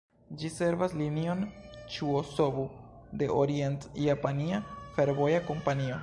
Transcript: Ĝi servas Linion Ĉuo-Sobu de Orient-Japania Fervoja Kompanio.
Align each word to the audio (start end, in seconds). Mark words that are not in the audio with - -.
Ĝi 0.41 0.49
servas 0.53 0.93
Linion 1.01 1.43
Ĉuo-Sobu 1.95 2.63
de 3.23 3.27
Orient-Japania 3.41 4.63
Fervoja 4.97 5.43
Kompanio. 5.51 5.99